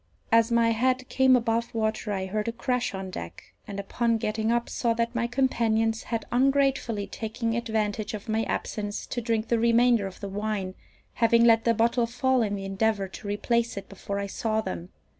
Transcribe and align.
As 0.31 0.51
my 0.51 0.71
head 0.71 1.07
came 1.09 1.35
above 1.35 1.75
water 1.75 2.11
I 2.11 2.25
heard 2.25 2.47
a 2.47 2.51
crash 2.51 2.95
on 2.95 3.11
deck, 3.11 3.53
and, 3.67 3.79
upon 3.79 4.17
getting 4.17 4.51
up, 4.51 4.67
saw 4.67 4.95
that 4.95 5.13
my 5.13 5.27
companions 5.27 6.01
had 6.05 6.25
ungratefully 6.31 7.05
taken 7.05 7.53
advantage 7.53 8.15
of 8.15 8.27
my 8.27 8.41
absence 8.45 9.05
to 9.05 9.21
drink 9.21 9.49
the 9.49 9.59
remainder 9.59 10.07
of 10.07 10.19
the 10.19 10.27
wine, 10.27 10.73
having 11.13 11.43
let 11.43 11.65
the 11.65 11.75
bottle 11.75 12.07
fall 12.07 12.41
in 12.41 12.55
the 12.55 12.65
endeavour 12.65 13.07
to 13.09 13.27
replace 13.27 13.77
it 13.77 13.87
before 13.89 14.17
I 14.17 14.25
saw 14.25 14.59
them. 14.59 14.89